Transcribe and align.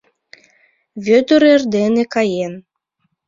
Вӧдыр 1.05 1.41
эрдене 1.53 2.03
каен. 2.13 2.53